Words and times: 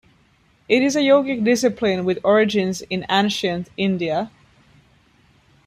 It 0.67 0.81
is 0.81 0.95
a 0.95 1.01
yogic 1.01 1.43
discipline 1.43 2.05
with 2.05 2.17
origins 2.23 2.81
in 2.89 3.05
ancient 3.07 3.69
India. 3.77 4.31